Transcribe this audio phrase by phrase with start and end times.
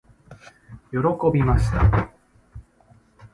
[0.89, 0.97] 喜
[1.31, 2.09] びました。